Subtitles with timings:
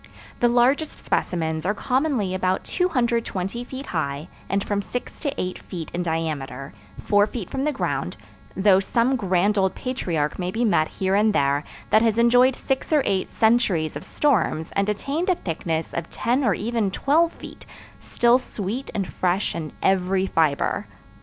[0.39, 5.91] The largest specimens are commonly about 220 feet high and from six to eight feet
[5.93, 8.17] in diameter four feet from the ground,
[8.57, 12.91] though some grand old patriarch may be met here and there that has enjoyed six
[12.91, 17.67] or eight centuries of storms and attained a thickness of ten or even twelve feet,
[17.99, 20.87] still sweet and fresh in every fiber.